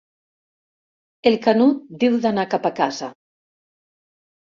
El 1.33 1.37
Canut 1.45 1.85
diu 2.07 2.19
d'anar 2.27 2.49
cap 2.57 2.69
a 2.73 2.75
casa. 2.83 3.15